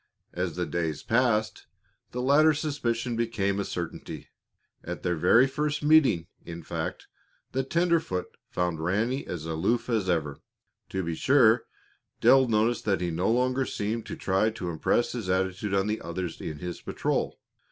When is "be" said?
11.03-11.13